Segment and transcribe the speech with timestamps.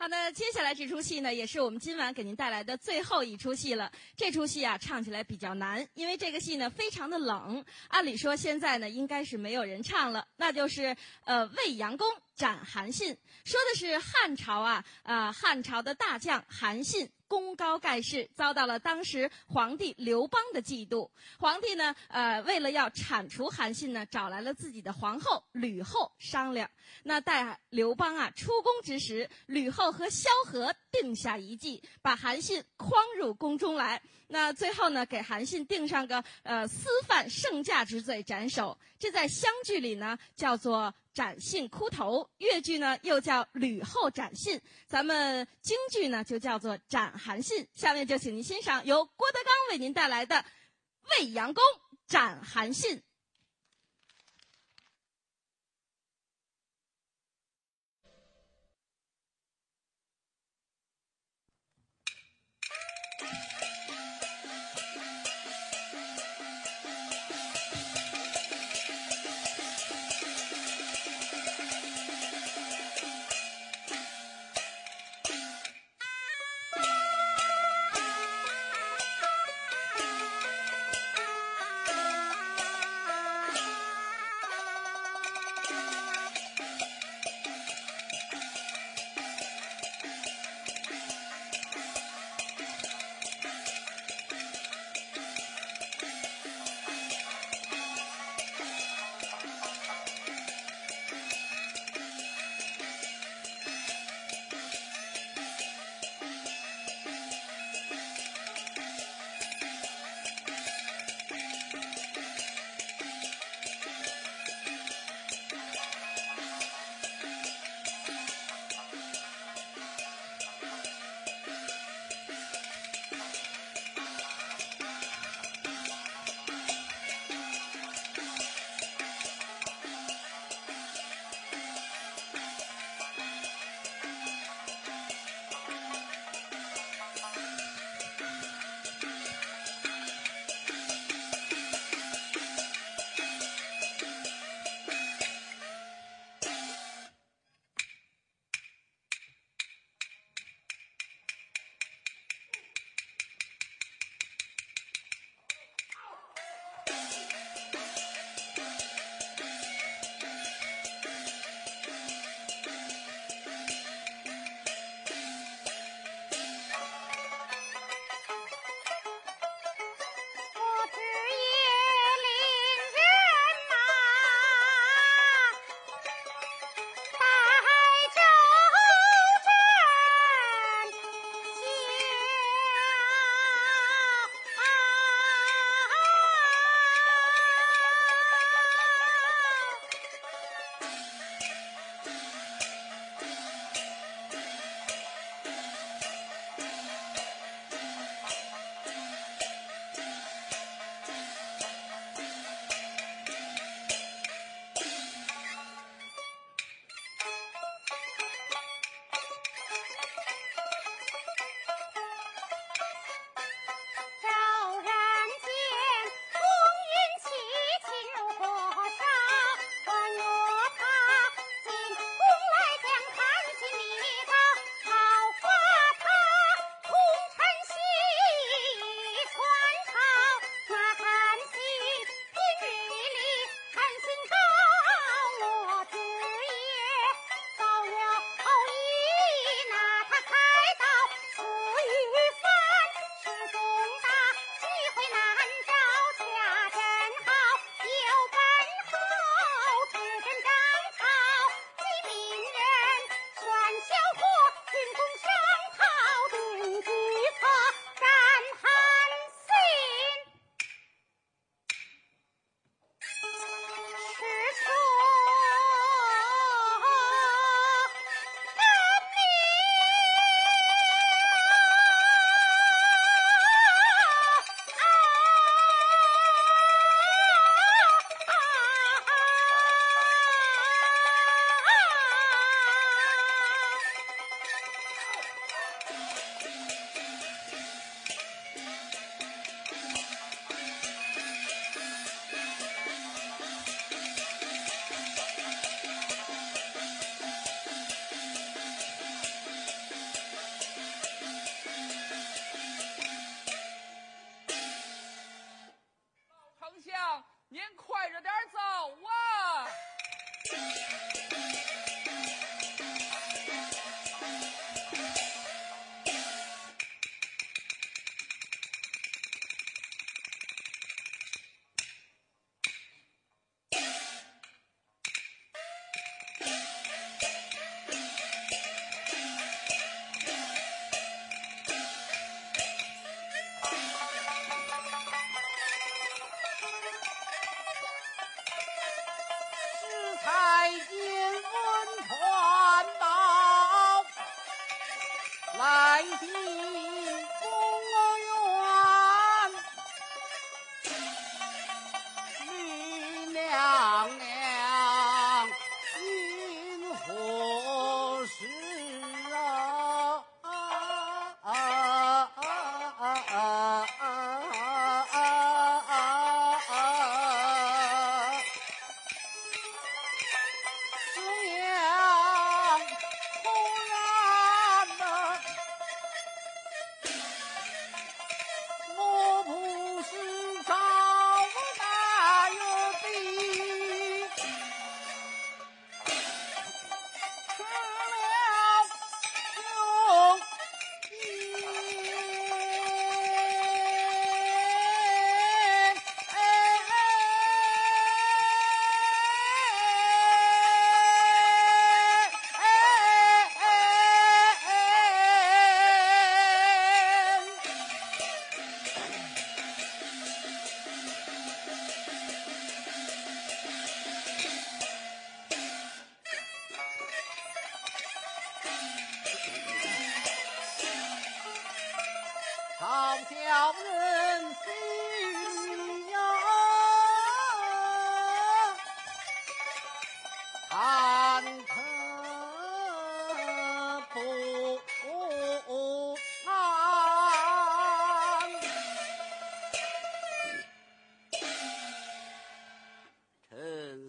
[0.00, 3.92] 好，的接下来这出戏呢，也是我们今晚给您带来的最后一出戏了。
[4.16, 7.62] 这出戏啊，唱起来比较难，因为这个戏呢非常的冷。
[7.88, 17.06] 按理说现在呢应该是没有人唱了，那就是呃未阳宫斩韩信，说的是汉朝啊啊、呃、汉朝的大将韩信。
[17.30, 21.08] 功高盖世，遭到了当时皇帝刘邦的嫉妒。
[21.38, 26.68] 皇帝呢，呃，为了要铲除韩信呢，找来了自己的皇后吕后商量。
[27.04, 34.02] 那待刘邦啊出宫之时，吕后和萧何定下一计，把韩信诓入宫中来。
[34.26, 38.76] 那最后呢，给韩信定上个呃私犯圣驾之罪，斩首。
[38.98, 47.66] 这在湘剧里呢叫做斩信枯头，越剧呢又叫吕后斩信，咱们京剧呢就叫做斩韩信。
[47.74, 50.36] 下面就请您欣赏由郭德纲为您带来的
[51.18, 51.62] 《未央宫
[52.06, 52.96] 斩韩信》。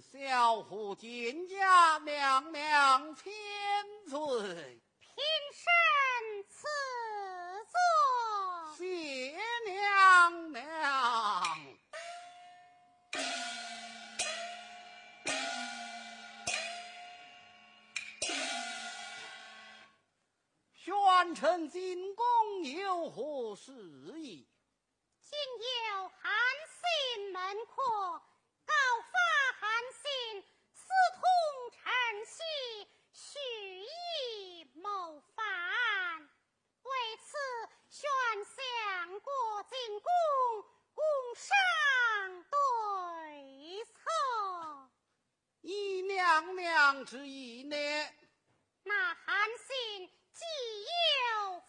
[0.01, 3.31] 小虎金家娘娘千
[4.09, 6.67] 岁，平身赐
[7.71, 7.77] 座
[8.77, 9.37] 谢
[9.67, 10.61] 娘娘。
[20.73, 22.25] 宣臣进宫
[22.63, 23.71] 有何事
[24.19, 24.47] 宜？
[25.21, 25.37] 今
[25.91, 26.33] 有寒
[26.67, 27.73] 心门客
[28.65, 28.73] 告
[29.11, 29.13] 发
[29.59, 30.43] 韩信
[30.73, 31.21] 私通
[31.71, 31.79] 臣
[32.25, 32.41] 妻，
[33.31, 33.39] 蓄
[33.79, 37.37] 意谋反，为此
[37.89, 38.09] 宣
[38.43, 39.31] 相国
[39.69, 40.09] 进宫，
[40.93, 41.01] 共
[41.35, 43.93] 商对策。
[45.61, 47.77] 依娘娘之意呢？
[48.83, 50.43] 那韩信既
[51.45, 51.60] 有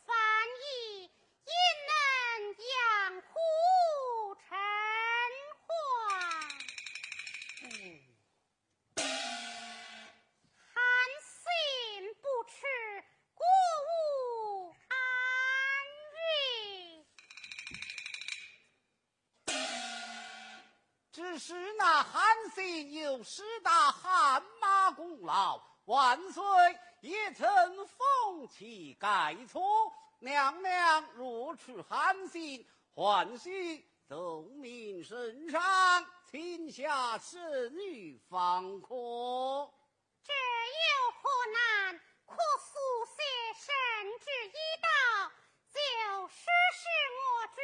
[21.45, 22.23] 是那韩
[22.55, 26.41] 信有十大汗马功劳，万岁。
[27.01, 27.49] 也曾
[27.89, 35.61] 封其盖错，娘娘若持韩信，还须奏明圣上，
[36.31, 38.89] 请下圣女方可。
[40.23, 42.01] 这有何难？
[42.25, 43.21] 可速写
[43.59, 43.75] 圣
[44.21, 44.87] 旨一道，
[45.73, 45.77] 就
[46.29, 46.87] 实施
[47.19, 47.61] 我旨，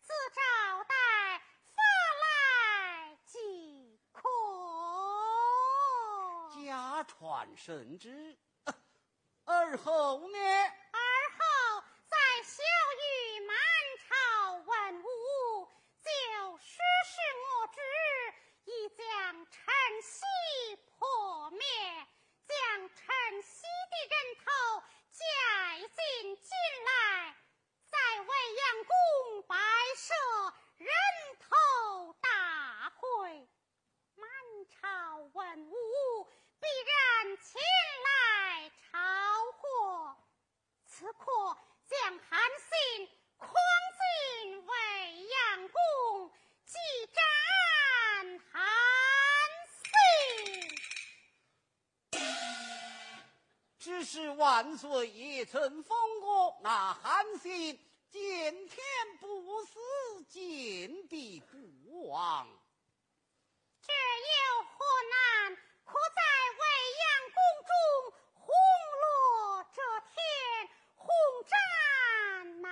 [0.00, 0.40] 自招
[0.84, 0.94] 待
[1.76, 1.78] 发
[2.22, 4.18] 来即可。
[7.36, 8.38] 家传圣旨。
[9.44, 10.38] 而后呢？
[10.38, 10.98] 而
[11.36, 12.62] 后再晓
[12.96, 13.54] 諭满
[14.08, 15.68] 朝文武，
[16.00, 17.78] 就实施我旨，
[18.64, 19.62] 以将陈
[20.02, 20.24] 曦
[20.98, 21.60] 破灭，
[22.46, 25.20] 将陈曦的人头解
[25.94, 26.50] 进进
[26.86, 27.36] 来，
[27.84, 29.54] 在未央宫摆
[29.94, 30.14] 设
[30.78, 30.88] 人
[31.38, 33.46] 头大会，
[34.14, 34.26] 满
[34.70, 36.15] 朝文武
[36.66, 37.62] 必然前
[38.02, 38.98] 来朝
[39.52, 40.16] 贺。
[40.84, 41.56] 此刻
[41.86, 43.08] 将韩信
[43.38, 43.46] 诓
[43.94, 44.72] 进未
[45.28, 45.78] 央宫，
[46.64, 46.74] 激
[47.14, 47.22] 斩
[48.50, 48.60] 韩
[49.70, 49.78] 信。
[53.78, 57.78] 只是万岁也曾封过那韩信，
[58.10, 58.84] 见天
[59.20, 59.78] 不死，
[60.28, 62.48] 见地不亡。
[63.80, 65.56] 这有何难？
[65.86, 66.20] 可在
[66.58, 66.62] 未
[66.98, 67.72] 央宫中
[68.34, 68.44] 红
[69.00, 69.80] 落遮
[70.12, 70.14] 天。
[70.96, 71.08] 红
[71.48, 71.54] 战
[72.60, 72.68] 南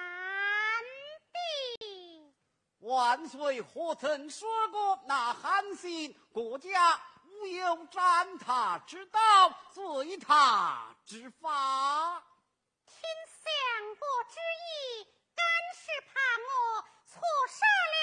[1.32, 2.34] 地，
[2.80, 9.20] 万岁何曾说过那韩信国家无有斩他之道，
[9.72, 12.22] 罪他之法？
[12.86, 12.94] 听
[13.26, 15.06] 相国之意，
[15.36, 15.44] 敢
[15.74, 17.96] 是怕我错杀了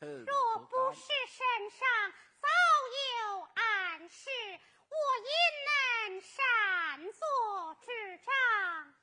[0.00, 2.48] 若不是身上早
[3.30, 4.28] 有暗示，
[4.90, 5.30] 我焉
[5.64, 7.86] 能擅作主
[8.24, 8.94] 张？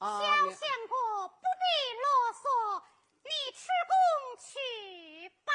[0.00, 0.06] 小
[0.50, 1.64] 相国，不必
[1.96, 2.04] 啰
[2.34, 2.82] 嗦，
[3.22, 3.96] 你出宫
[4.38, 5.52] 去吧。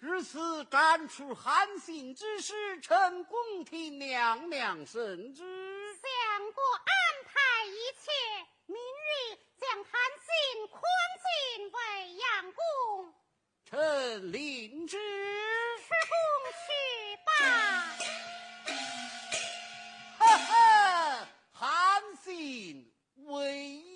[0.00, 5.94] 如此斩除韩信之事，臣恭听娘娘圣旨。
[5.94, 8.10] 相国安排一切，
[8.66, 10.82] 明日将韩信宽
[11.22, 13.14] 进未央宫。
[13.70, 14.96] 臣领旨。
[15.86, 16.12] 出宫
[16.66, 16.68] 去
[17.24, 17.28] 吧。
[20.18, 22.92] 哈哈，韩信
[23.26, 23.89] 为。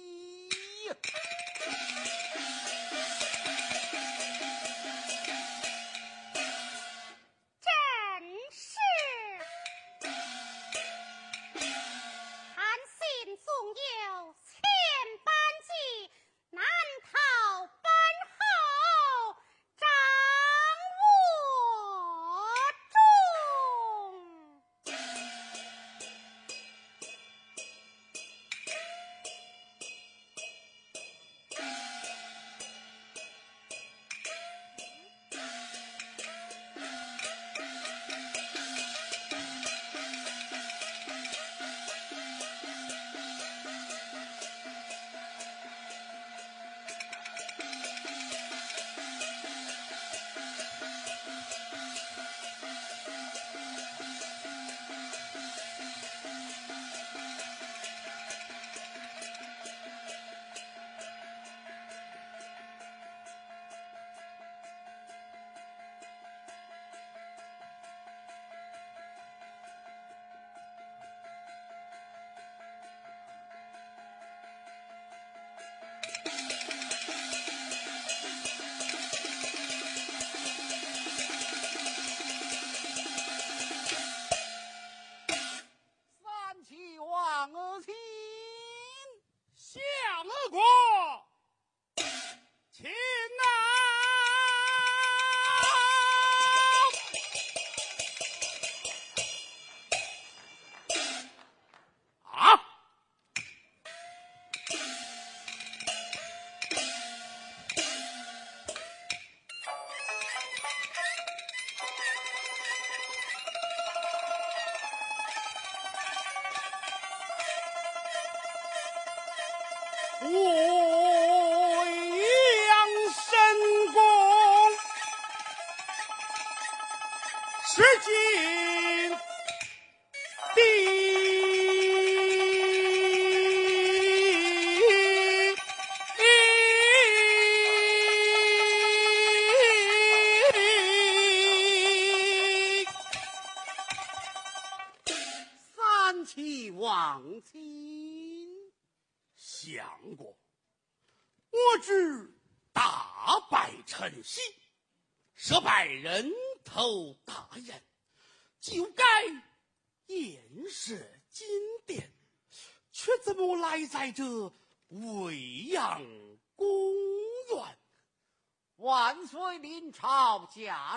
[120.21, 120.64] 假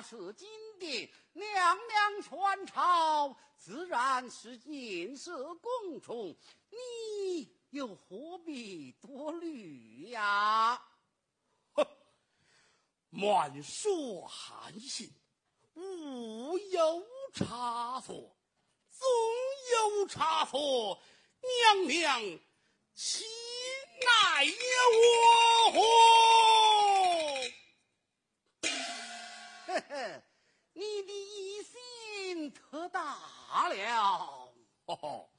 [0.10, 0.48] 设金
[0.80, 6.34] 殿，娘娘传朝，自然是颜色公重，
[6.70, 10.82] 你又何必多虑呀？
[11.74, 11.86] 哼，
[13.12, 15.14] 满说韩信，
[15.74, 18.38] 无有差错，
[18.90, 19.06] 总
[19.74, 21.02] 有差错，
[21.42, 22.40] 娘娘
[22.94, 23.26] 岂
[24.00, 25.47] 奈我？
[32.98, 34.54] 大了。
[34.86, 35.30] 哦吼，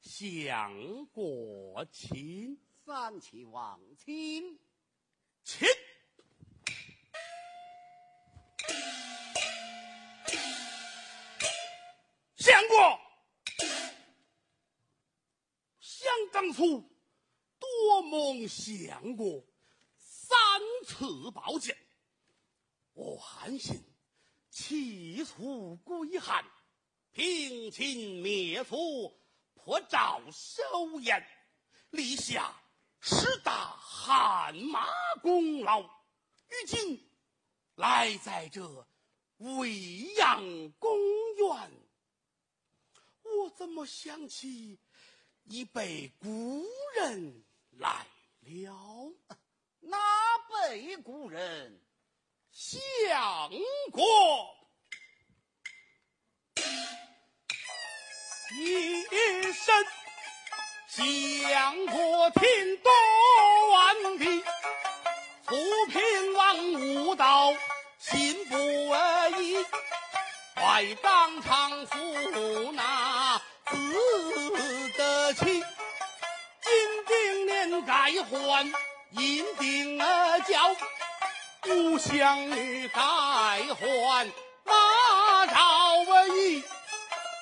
[0.00, 4.58] 相国请，三七王亲，
[5.44, 5.68] 秦。
[12.34, 13.00] 相国，
[15.78, 16.82] 想当初
[17.60, 19.44] 多蒙相国
[19.98, 20.36] 三
[20.84, 21.76] 次抱见。
[22.94, 23.80] 我韩信
[24.50, 26.44] 弃楚归汉，
[27.18, 29.20] 平秦灭楚，
[29.54, 31.26] 破赵收燕，
[31.90, 32.54] 立下
[33.00, 34.86] 十大汗马
[35.20, 35.80] 功劳。
[35.80, 37.10] 如今
[37.74, 38.86] 来在这
[39.38, 40.96] 未央公
[41.38, 41.72] 园，
[43.24, 44.78] 我怎么想起
[45.42, 47.44] 一辈故人
[47.78, 48.06] 来
[48.42, 49.12] 了？
[49.80, 49.98] 哪
[50.48, 51.82] 辈故人？
[52.52, 53.50] 相
[53.90, 54.54] 国，
[58.50, 59.04] 一
[59.52, 59.86] 身
[60.88, 62.42] 相国听
[62.78, 64.42] 端地，
[65.46, 65.54] 楚
[65.90, 67.54] 平王无道，
[67.98, 68.56] 心不
[68.88, 68.98] 稳。
[70.56, 78.72] 在当场赴那自得妻，金定年改换
[79.10, 80.74] 银定交，
[81.60, 84.32] 故乡女改换
[84.64, 86.62] 马昭仪，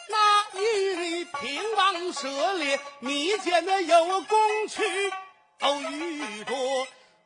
[0.08, 0.95] 那一
[1.40, 5.12] 平王射猎，你见的有功去，
[5.58, 6.54] 都遇着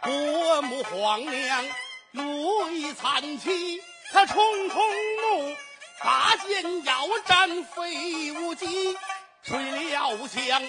[0.03, 1.65] 国母皇娘
[2.13, 3.83] 泪惨泣。
[4.13, 4.35] 他冲
[4.69, 4.83] 冲
[5.17, 5.57] 怒，
[6.03, 8.99] 拔剑要斩飞舞姬，
[9.45, 9.59] 吹
[9.91, 10.63] 了响，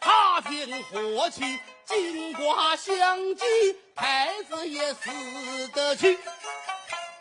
[0.00, 3.44] 踏平火气，金瓜相击，
[3.94, 6.18] 太子也死得去。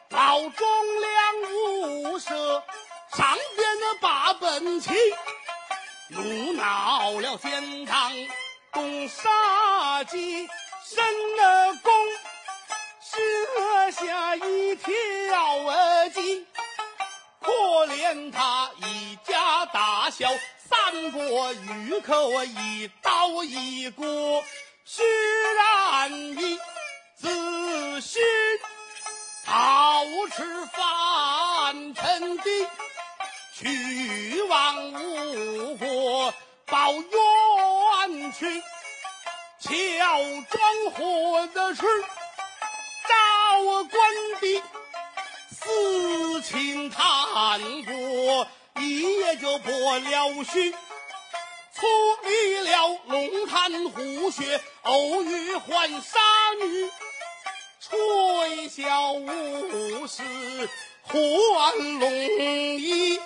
[0.10, 0.68] 老忠
[1.02, 2.30] 良无赦，
[3.16, 4.90] 上边的把本旗，
[6.10, 8.12] 怒恼了天堂，
[8.74, 10.48] 动杀机，
[10.84, 11.94] 申了公。
[13.02, 14.92] 设下一条
[15.68, 16.46] 儿计，
[17.40, 17.52] 可
[17.88, 24.44] 怜他一家大小三个御寇，一刀一个，
[24.86, 25.04] 须
[25.56, 26.60] 然一
[27.16, 28.22] 自寻
[29.46, 30.04] 陶
[30.36, 32.44] 池犯臣的，
[33.60, 36.34] 去往吴国
[36.66, 38.64] 报冤屈，
[39.60, 39.70] 乔
[40.50, 41.82] 装混的是。
[43.10, 43.92] 赵官
[44.40, 44.64] 的
[45.52, 48.48] 私情贪过，
[48.80, 50.78] 一夜就破了虚，处
[52.24, 56.20] 理了龙潭虎穴，偶遇浣纱
[56.62, 56.90] 女，
[57.82, 60.24] 吹箫舞狮
[61.04, 62.10] 换龙
[62.80, 63.20] 衣，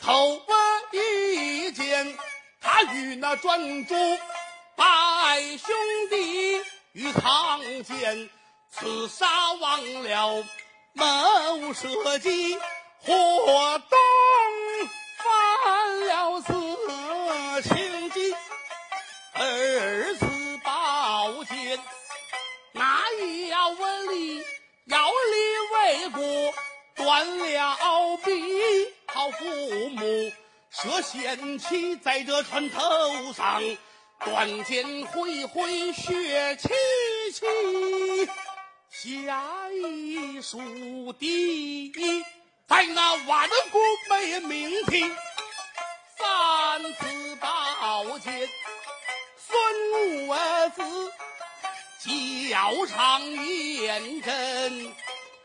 [0.00, 0.54] 头发
[0.92, 2.18] 一剪，
[2.60, 3.94] 他与那专诸
[4.76, 5.74] 拜兄
[6.10, 8.30] 弟与藏奸。
[8.70, 10.44] 刺杀忘了
[10.92, 12.58] 谋社稷，
[13.00, 13.98] 或东
[15.16, 18.34] 犯了色情计，
[19.32, 20.26] 二次
[20.62, 21.82] 宝剑，
[22.72, 24.44] 那一要问理，
[24.84, 26.54] 要理为国，
[26.94, 27.76] 断了
[28.22, 30.32] 臂，好父母
[30.70, 33.60] 设仙旗在这船头上，
[34.24, 36.68] 断剑恢恢血戚
[37.32, 38.30] 戚。
[38.88, 42.24] 下一书第一，
[42.68, 45.00] 在那万古没名题，
[46.16, 48.48] 三次宝剑，
[49.36, 51.12] 孙武儿子，
[52.48, 54.94] 教场验证，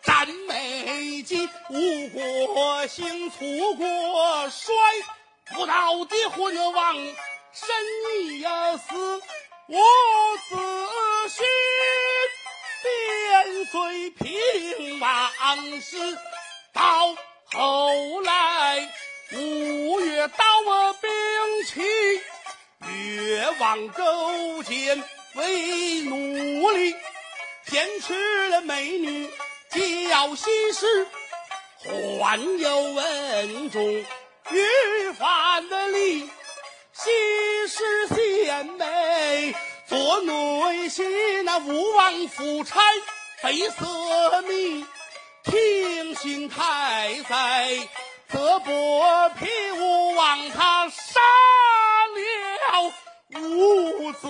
[0.04, 4.74] 战美计，吴国兴，楚国衰，
[5.56, 6.96] 不道的昏王，
[7.54, 7.70] 神
[8.22, 8.44] 已
[8.78, 9.22] 死，
[9.68, 9.80] 我
[10.50, 10.56] 自
[11.30, 11.46] 寻。
[13.44, 16.18] 跟随平王时，
[16.74, 18.90] 到后来
[19.34, 21.10] 吴越刀兵
[21.66, 21.82] 器，
[22.90, 25.02] 越王勾践
[25.36, 26.94] 为奴隶，
[27.66, 28.14] 骗取
[28.50, 29.30] 了美女
[29.74, 31.08] 叫西施，
[32.20, 33.84] 还有文种
[34.52, 36.30] 于范的礼，
[36.94, 39.56] 西施献媚，
[39.88, 42.80] 做内心那吴王夫差。
[43.42, 44.86] 绯色迷，
[45.44, 47.90] 听信太宰，
[48.30, 51.20] 则剥皮吴王他杀
[52.14, 52.94] 了
[53.42, 54.28] 伍子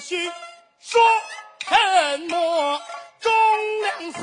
[0.00, 0.32] 胥。
[0.80, 1.00] 说
[1.68, 2.82] 什么
[3.20, 3.32] 忠
[3.82, 4.18] 良死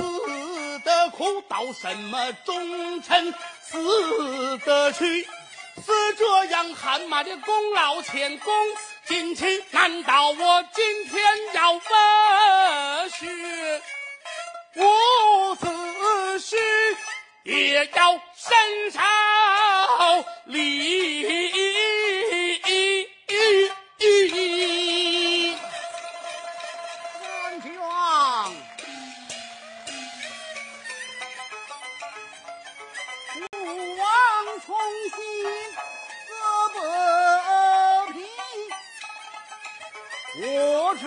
[1.18, 5.24] 苦，道什么忠臣死得屈？
[5.24, 8.54] 是这样汗马的功劳前功
[9.08, 13.82] 尽弃，难道我今天要问学？
[14.76, 15.68] 伍子
[16.40, 16.56] 胥
[17.46, 19.00] 也要身受
[20.46, 22.07] 礼。
[40.60, 41.06] 我去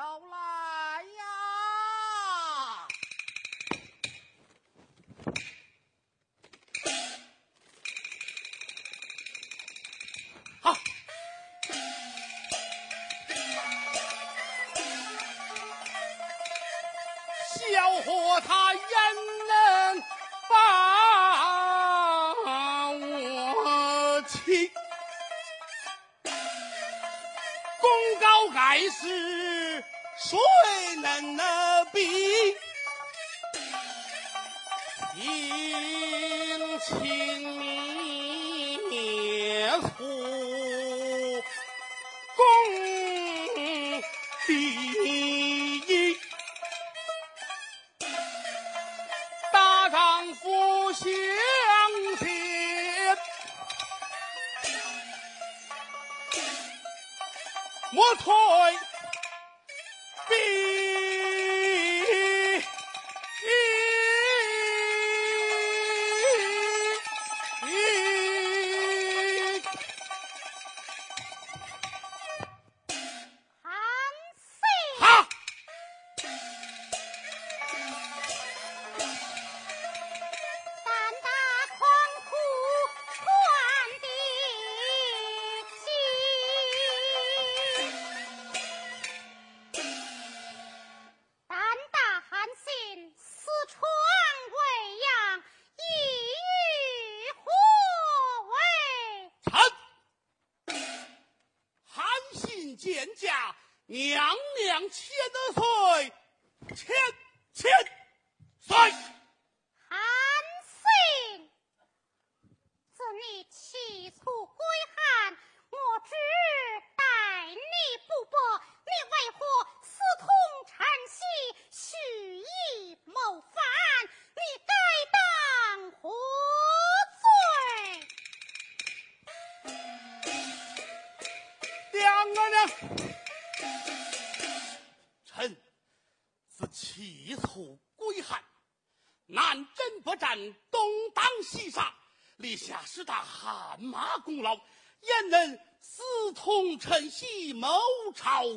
[0.00, 1.20] 要来呀。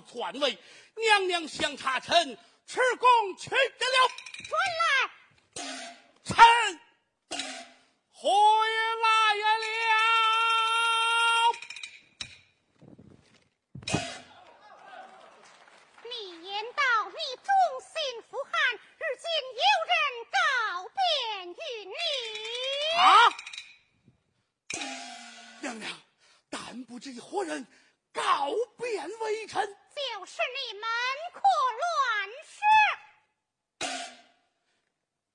[0.04, 0.58] 篡位，
[0.96, 3.98] 娘娘相差臣，持功去得了。
[4.50, 4.86] 传来，
[6.24, 6.36] 臣
[8.12, 8.30] 回
[9.02, 9.48] 来了。
[16.06, 16.12] 你
[16.48, 17.50] 言道你忠
[17.82, 17.94] 心
[18.30, 19.26] 扶汉，如今
[19.60, 19.94] 有人
[20.32, 20.38] 告
[20.94, 21.02] 变
[21.50, 21.54] 于
[21.86, 21.94] 你。
[23.00, 23.02] 啊！
[25.62, 25.84] 娘娘，
[26.50, 27.66] 但不知何人
[28.14, 29.78] 告变微臣。
[29.96, 30.84] 就是你们
[31.34, 31.42] 可
[31.82, 32.58] 乱世，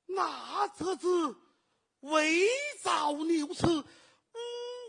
[0.15, 1.37] 那则子
[2.01, 2.49] 伪
[2.83, 3.85] 造牛词，诬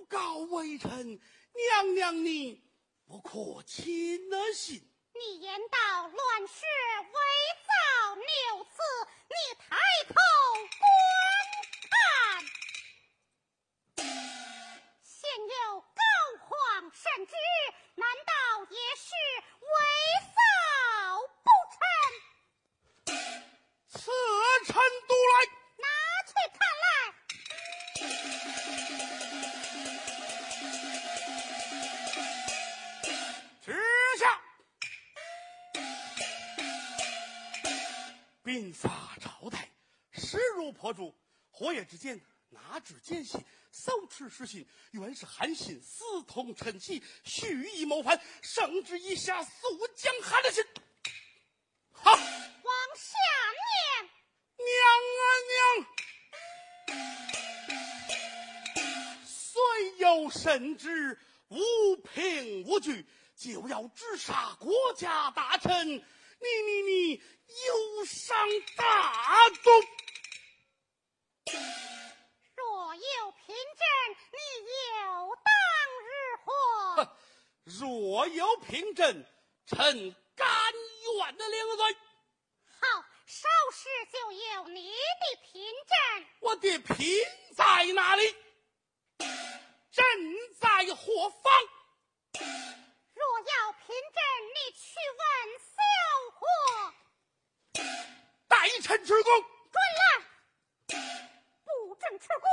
[0.07, 1.19] 告微臣，
[1.53, 2.63] 娘娘你
[3.05, 4.19] 不可轻
[4.53, 4.85] 信。
[5.13, 6.65] 你言道乱世
[7.01, 7.19] 伪
[7.67, 8.71] 造牛词，
[9.27, 9.75] 你抬
[10.07, 10.13] 头
[10.79, 10.81] 观
[11.91, 12.45] 看，
[15.03, 16.01] 现有高
[16.39, 16.49] 皇
[16.93, 17.33] 圣旨，
[17.95, 18.31] 难道
[18.69, 19.09] 也是？
[19.79, 19.83] 为
[20.35, 20.37] 少
[21.43, 21.77] 不成，
[23.89, 23.97] 此
[24.65, 24.73] 臣
[25.07, 25.33] 独来，
[25.79, 25.87] 拿
[26.27, 26.59] 去看。
[26.83, 26.85] 来。
[33.65, 33.67] 陛
[34.19, 34.21] 下。
[38.43, 39.69] 兵法朝代，
[40.11, 41.15] 势如破竹，
[41.51, 43.37] 火眼之间，哪指间隙？
[43.71, 50.63] 手持失信，原是韩信私通陈妻，蓄意谋反，圣旨已下，速将韩的信。
[51.91, 52.19] 好，王
[52.95, 53.17] 下
[53.65, 54.09] 念，
[54.65, 54.69] 娘
[55.19, 55.87] 啊娘！
[59.25, 59.61] 虽
[59.97, 63.05] 有圣旨，无凭无据，
[63.35, 65.97] 就要诛杀国家大臣，你
[66.65, 68.35] 你你忧伤
[68.75, 69.71] 大宗。
[72.99, 73.87] 若有凭证，
[74.33, 74.37] 你
[74.99, 75.49] 有当
[76.03, 76.11] 日
[76.43, 76.49] 活。
[77.63, 79.25] 若有凭证，
[79.65, 80.45] 臣甘
[81.15, 81.95] 愿的领罪。
[82.81, 86.25] 好，少时就有你的凭证。
[86.41, 86.97] 我的凭
[87.55, 88.35] 在哪里？
[89.19, 90.05] 朕
[90.59, 91.53] 在何方？
[92.33, 94.21] 若要凭证，
[94.55, 95.23] 你去问
[95.63, 95.71] 萧
[96.35, 96.41] 何。
[98.49, 99.31] 待臣出宫。
[99.71, 100.01] 准了。
[101.63, 102.47] 不准出宫，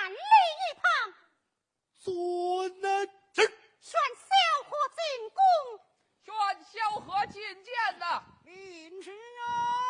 [0.00, 1.14] 站立一旁。
[1.98, 3.42] 遵了旨。
[3.80, 4.30] 宣萧
[4.64, 5.40] 何进宫。
[6.24, 6.32] 宣
[6.64, 7.32] 萧何觐
[7.62, 8.24] 见呐。
[8.44, 9.89] 领旨啊！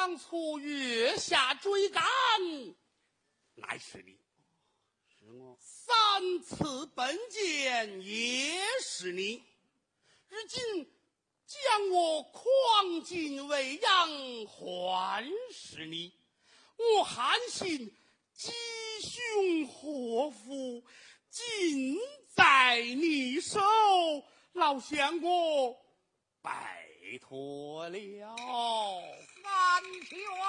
[0.00, 2.00] 当初月下追赶，
[3.56, 4.16] 乃是你；
[5.08, 5.58] 是我。
[5.60, 9.42] 三次奔谏，也是你。
[10.28, 10.88] 如今
[11.46, 16.12] 将我诓进未央，还是你。
[16.76, 17.92] 我韩信
[18.32, 18.52] 吉
[19.02, 20.84] 凶祸福，
[21.28, 21.98] 尽
[22.36, 23.60] 在你手，
[24.52, 25.76] 老相国，
[26.40, 27.98] 拜托了。
[29.42, 30.40] 三齐王，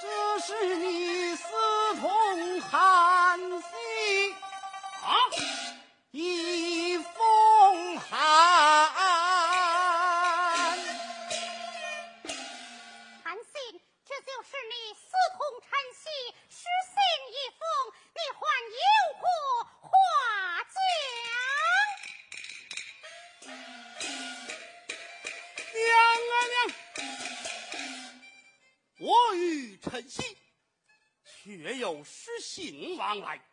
[0.00, 1.42] 这是你私
[2.00, 4.34] 通韩信
[5.02, 5.10] 啊！
[6.12, 8.71] 以奉韩。
[29.84, 30.36] 我与陈豨
[31.24, 33.44] 确有失信往来，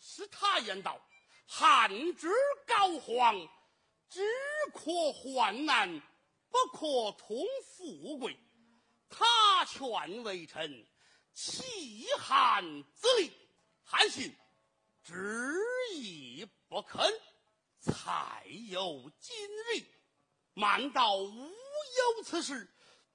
[0.00, 1.00] 是他言道
[1.46, 2.28] ：“汉之
[2.66, 3.48] 膏肓，
[4.08, 4.20] 只
[4.72, 6.00] 可患难，
[6.50, 8.36] 不可通富贵。”
[9.08, 10.86] 他劝微臣
[11.32, 13.30] 弃汉自立，
[13.84, 14.34] 韩信
[15.02, 15.54] 执
[15.92, 17.00] 意不肯，
[17.80, 19.84] 才有今日。
[20.54, 22.68] 满道无有此事？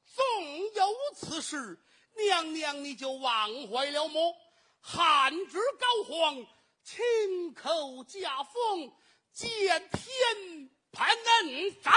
[0.05, 1.79] 纵有此事，
[2.25, 4.35] 娘娘你就忘怀了么？
[4.79, 6.45] 汉之高皇
[6.83, 8.93] 亲口驾风，
[9.33, 11.93] 见天判恩斩，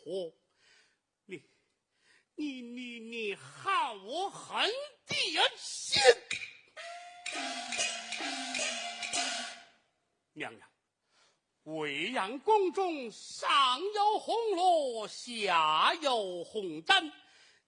[0.00, 0.32] 小伙，
[1.26, 1.42] 你，
[2.34, 4.70] 你，你，你害我狠
[5.06, 6.00] 爹心！
[10.32, 10.68] 娘娘，
[11.64, 17.12] 未央宫中上有红罗，下有红丹，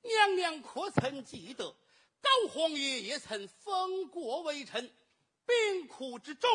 [0.01, 1.77] 娘娘可曾记得？
[2.23, 4.91] 高皇爷也曾封过微臣，
[5.45, 6.49] 兵库之中，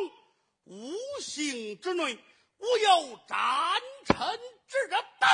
[0.63, 2.18] 五行之内，
[2.58, 4.88] 无有战臣之
[5.20, 5.28] 道。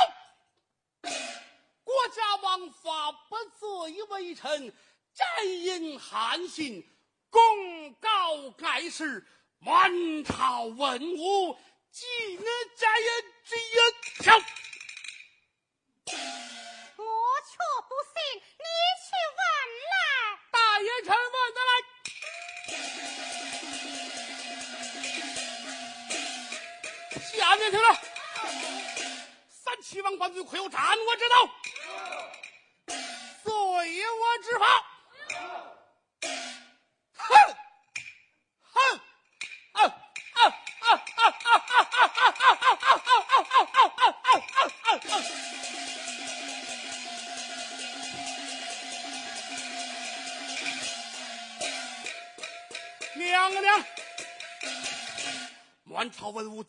[1.84, 4.72] 国家王法不罪微臣，
[5.12, 6.88] 战因韩信，
[7.30, 9.26] 功高盖世，
[9.58, 9.90] 满
[10.22, 11.58] 朝文武，
[11.90, 12.44] 今日
[12.76, 13.82] 家人只有
[14.22, 14.36] 条。
[16.06, 18.66] 我却不信，你
[19.02, 19.42] 去问
[19.90, 19.92] 来。
[20.52, 21.72] 大爷臣问得来。
[27.36, 28.00] 下面听了，
[29.48, 31.50] 三七王万岁，快有斩我之道，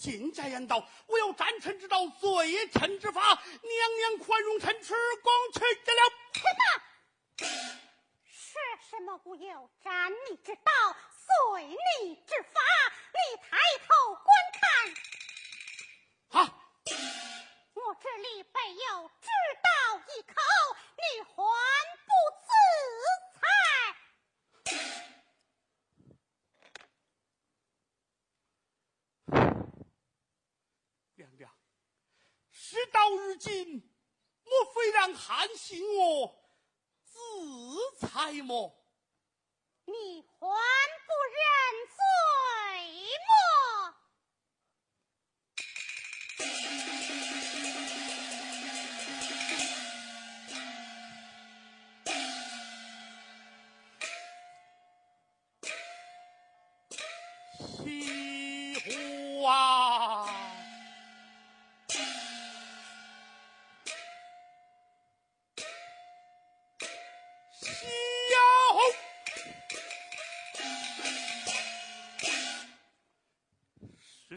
[0.05, 3.24] 现在言道，我有斩臣之道，罪臣之法。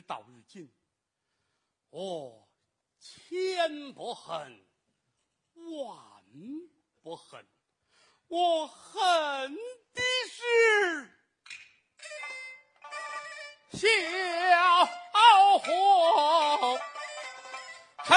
[0.09, 0.73] 到如今，
[1.91, 2.49] 我，
[2.99, 4.65] 千不恨，
[5.53, 5.99] 万
[7.03, 7.47] 不恨，
[8.29, 9.55] 我恨
[9.93, 10.41] 的是
[13.71, 13.87] 小
[15.59, 15.61] 红
[17.99, 18.09] 恨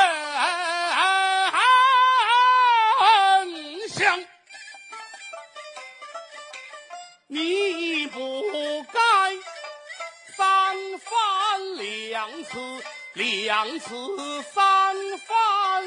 [12.21, 15.84] 两次，两次三番，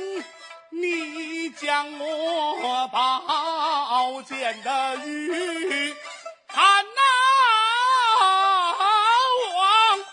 [0.70, 5.94] 你将我宝剑的玉
[6.48, 7.02] 看哪
[9.54, 10.04] 往？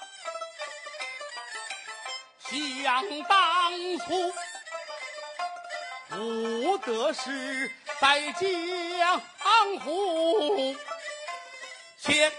[2.83, 4.31] 想当初，
[6.09, 9.19] 不得势在江
[9.83, 10.75] 湖，
[11.99, 12.31] 且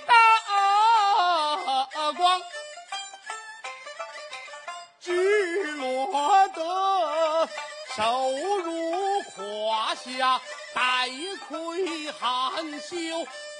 [5.03, 7.49] 只落得
[7.97, 8.31] 手
[8.64, 10.41] 如胯下，
[10.72, 11.09] 带
[11.49, 12.95] 愧含羞，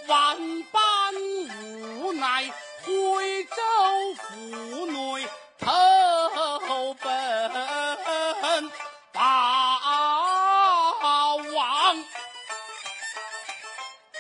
[0.07, 1.13] 万般
[1.61, 2.45] 无奈，
[2.85, 3.57] 回州
[4.21, 5.27] 府内
[5.59, 8.71] 投奔
[9.13, 9.81] 八
[11.53, 12.05] 王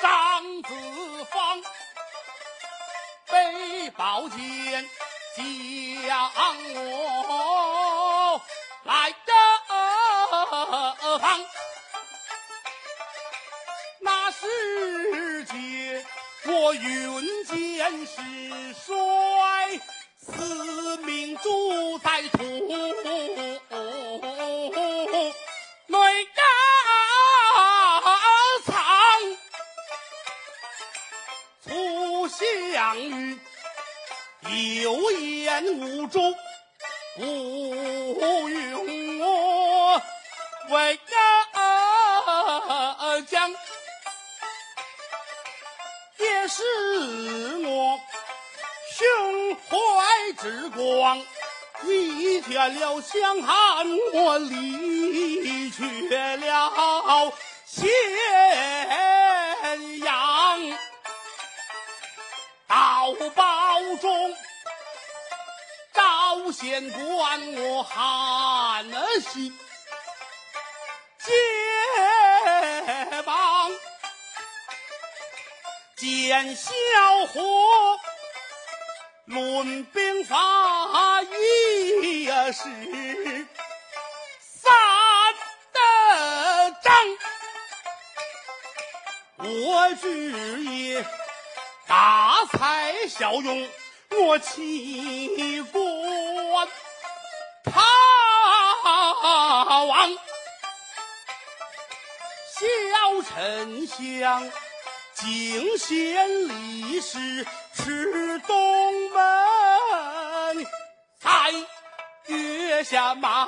[0.00, 0.74] 张子
[1.30, 1.62] 方。
[3.30, 4.90] 背宝剑
[66.52, 68.84] 县官我韩
[69.22, 69.58] 信
[71.18, 71.32] 结
[73.24, 73.70] 帮，
[75.96, 76.70] 见小
[77.32, 77.98] 伙
[79.24, 82.62] 论兵法一时
[84.40, 84.72] 三
[85.72, 85.80] 得
[86.82, 86.92] 将，
[89.38, 91.04] 我只也。
[91.86, 93.68] 大才小用，
[94.10, 95.81] 我弃官
[99.84, 100.16] 亡。
[102.54, 102.64] 小
[103.28, 104.50] 丞相
[105.14, 110.66] 惊现离世，迟东门，
[111.20, 111.52] 在
[112.26, 113.44] 月下马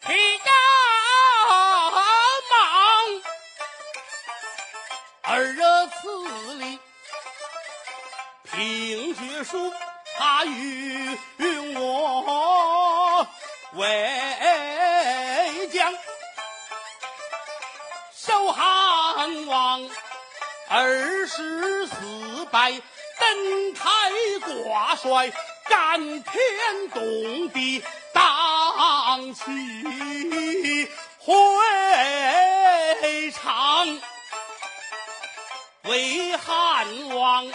[0.00, 0.50] 披甲
[2.50, 2.58] 芒，
[5.22, 5.98] 二次
[6.54, 6.78] 里
[8.44, 9.72] 凭据书，
[10.16, 10.87] 他与
[25.18, 25.32] 挂帅，
[25.68, 26.32] 干天
[26.94, 29.42] 动地荡气
[31.18, 31.34] 回
[33.32, 34.00] 肠，
[35.82, 37.50] 为汉王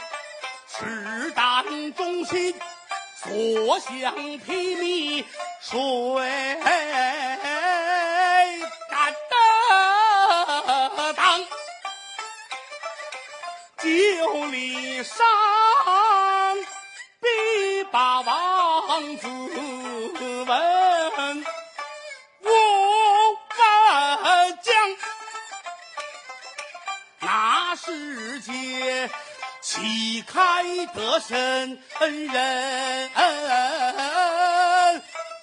[0.68, 2.54] 赤胆忠心，
[3.16, 5.24] 所向披靡，
[5.62, 6.60] 谁
[8.90, 9.40] 敢当？
[13.80, 13.88] 九
[14.46, 15.18] 里山，
[17.94, 21.46] 大王子问。
[22.42, 22.50] 我
[24.24, 24.74] 问将，
[27.20, 29.08] 那世界
[29.62, 31.38] 旗开得胜
[32.00, 33.12] 人，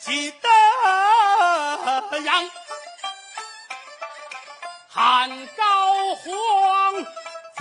[0.01, 0.48] 记得
[2.18, 2.51] 扬，
[4.88, 7.07] 汉高皇。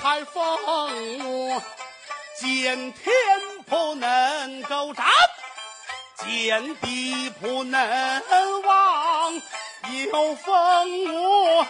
[0.02, 0.42] 才封
[1.26, 1.62] 我
[2.40, 3.14] 见天
[3.70, 5.06] 不能够占，
[6.18, 9.34] 见地不能忘，
[10.12, 11.68] 又封我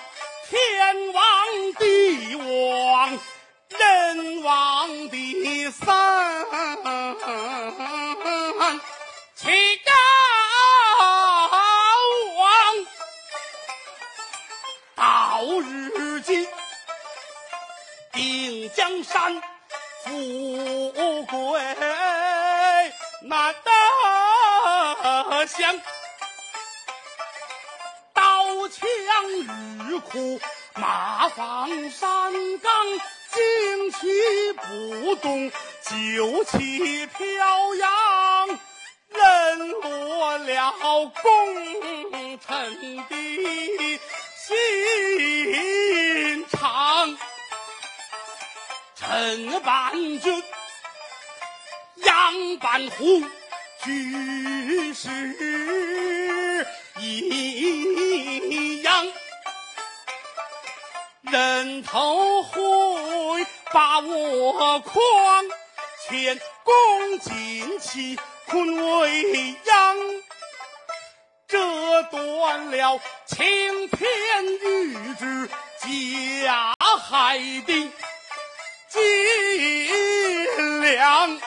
[0.50, 3.20] 天王地王，
[3.78, 6.46] 人王第三，
[9.36, 9.92] 七高
[12.38, 12.50] 王，
[14.96, 16.48] 到如今。
[18.12, 19.42] 定江山，
[21.30, 21.62] 贵
[23.22, 25.80] 难得享。
[28.14, 28.88] 刀枪
[29.88, 30.40] 日苦，
[30.76, 32.72] 马放山岗，
[33.32, 35.52] 旌旗不动，
[35.84, 38.60] 酒旗飘扬。
[39.12, 40.72] 人落了
[41.22, 41.22] 功
[42.40, 42.48] 臣
[43.08, 43.14] 的
[44.38, 44.48] 心
[46.50, 47.18] 肠。
[48.96, 50.44] 陈半军，
[52.20, 53.24] 杨半虎，
[53.82, 55.10] 举世
[57.00, 59.08] 一样。
[61.22, 65.00] 人头会把我诓，
[66.10, 69.96] 前功尽弃，困未央。
[71.48, 75.50] 折断了青天玉指，
[75.80, 77.90] 加海定。
[78.90, 78.98] 计
[80.82, 81.40] 量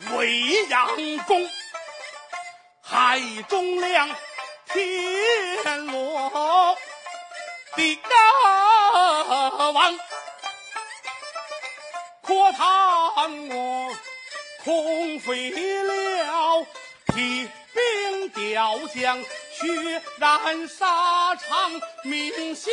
[0.00, 0.88] 未央
[1.26, 1.48] 宫，
[2.80, 4.08] 海中亮，
[4.72, 6.76] 天罗
[7.74, 7.98] 地
[9.74, 9.98] 网，
[12.22, 13.96] 可叹我
[14.64, 15.50] 空飞
[15.82, 16.66] 了，
[17.08, 19.20] 提兵吊将。
[19.58, 21.72] 血染沙场，
[22.04, 22.70] 明修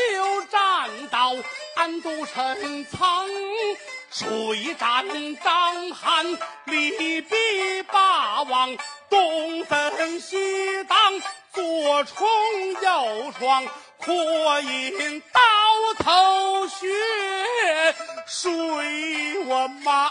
[0.52, 1.36] 栈道，
[1.76, 3.28] 暗度陈仓，
[4.18, 5.06] 水战
[5.44, 8.78] 章邯，利弊八王，
[9.10, 10.98] 东奔西挡，
[11.52, 12.26] 左冲
[12.82, 15.42] 右闯，扩引刀
[16.00, 16.88] 头血，
[18.26, 20.10] 水我马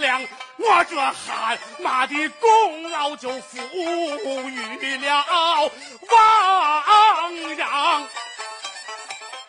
[0.00, 0.22] 良。
[0.56, 5.70] 我这汗马的功劳就赋予了
[6.08, 8.08] 王阳，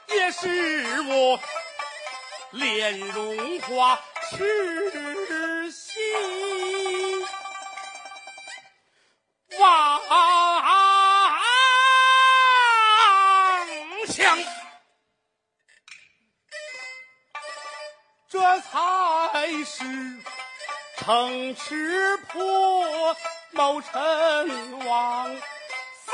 [0.10, 1.40] 也是我
[2.56, 4.00] 脸荣华
[4.32, 7.28] 痴心
[9.60, 10.02] 妄
[14.08, 14.38] 想，
[18.30, 19.84] 这才是。
[20.98, 23.16] 城池破，
[23.52, 26.14] 谋臣亡，飞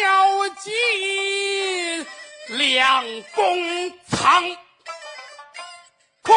[0.00, 2.06] 鸟尽，
[2.48, 4.67] 良弓藏。
[6.28, 6.34] 可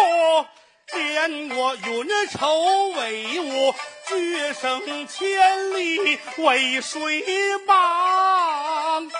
[0.97, 2.47] 怜我运筹
[2.93, 3.75] 帷幄，
[4.07, 9.11] 决胜千里为谁忙？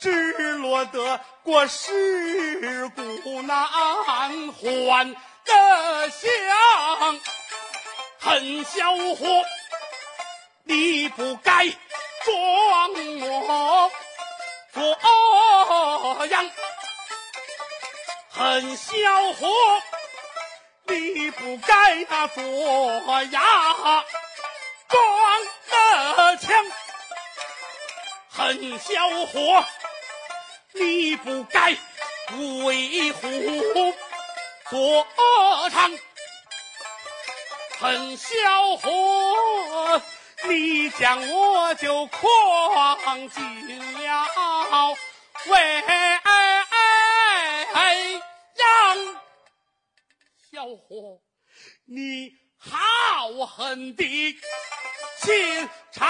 [0.00, 3.64] 只落得过世故难
[4.04, 4.28] 还。
[5.44, 7.20] 的想，
[8.18, 9.44] 恨小伙，
[10.64, 11.68] 你不该
[12.24, 13.90] 装模
[14.74, 14.98] 作
[16.26, 16.50] 样，
[18.30, 18.92] 恨小
[19.40, 19.48] 伙，
[20.88, 22.42] 你不该那做
[23.24, 24.04] 呀
[24.88, 25.00] 装
[25.70, 26.64] 的强，
[28.30, 29.64] 恨小伙，
[30.72, 31.76] 你不该
[32.64, 33.28] 为虎
[34.70, 35.06] 作
[35.70, 35.98] 倀。
[37.78, 40.02] 恨小伙，
[40.44, 44.96] 你将我就诓进了
[45.46, 45.82] 未
[48.56, 49.27] 央。
[50.58, 51.22] 小伙，
[51.84, 54.04] 你好狠的
[55.20, 56.04] 心肠。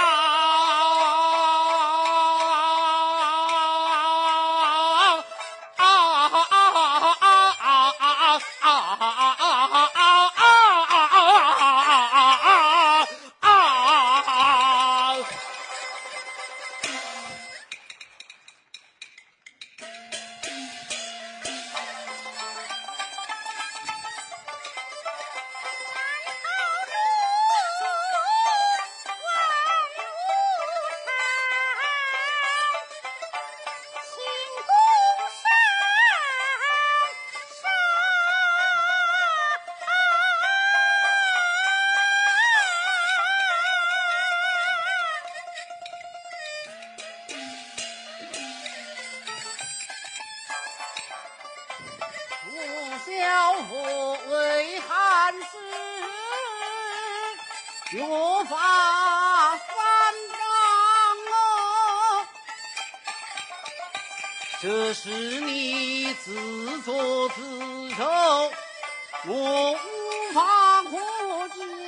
[66.39, 68.05] 自作自受，
[69.27, 69.75] 我无
[70.33, 70.91] 法可
[71.49, 71.88] 讲。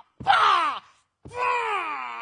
[0.23, 0.81] Bah!
[1.27, 2.20] Bah!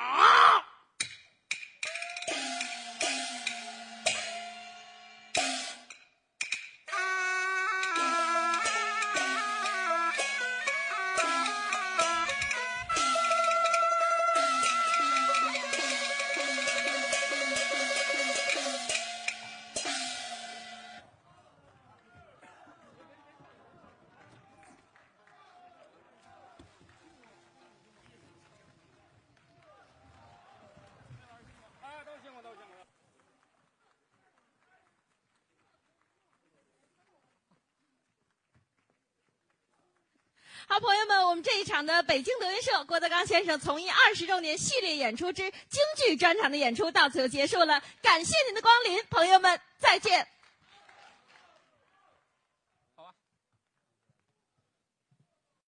[41.41, 50.27] 这一场的北京德云社郭德纲先生从艺二十周年系列演出之京剧专场的演出到此就结束了，感谢您的光临，朋友们，再见。